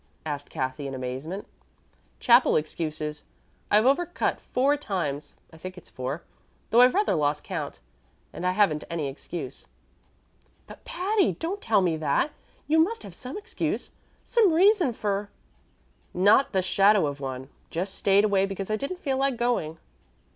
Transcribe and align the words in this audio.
asked 0.25 0.49
Cathy, 0.49 0.87
in 0.87 0.95
amazement. 0.95 1.45
"Chapel 2.19 2.55
excuses. 2.55 3.23
I've 3.69 3.85
over 3.85 4.07
cut 4.07 4.39
four 4.41 4.75
times, 4.75 5.35
I 5.53 5.57
think 5.57 5.77
it's 5.77 5.89
four, 5.89 6.23
though 6.71 6.81
I've 6.81 6.95
rather 6.95 7.13
lost 7.13 7.43
count, 7.43 7.79
and 8.33 8.43
I 8.43 8.53
haven't 8.53 8.83
any 8.89 9.07
excuse." 9.07 9.67
"But, 10.65 10.83
Patty, 10.85 11.33
don't 11.33 11.61
tell 11.61 11.83
me 11.83 11.97
that. 11.97 12.31
You 12.65 12.79
must 12.79 13.03
have 13.03 13.13
some 13.13 13.37
excuse, 13.37 13.91
some 14.25 14.53
reason 14.53 14.91
for" 14.93 15.29
"Not 16.29 16.51
the 16.51 16.63
shadow 16.63 17.05
of 17.05 17.19
one. 17.19 17.49
Just 17.69 17.93
stayed 17.93 18.23
away 18.25 18.47
because 18.47 18.71
I 18.71 18.77
didn't 18.77 19.01
feel 19.03 19.17
like 19.17 19.37
going." 19.37 19.77